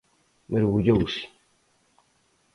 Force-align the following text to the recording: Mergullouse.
Mergullouse. 0.51 1.19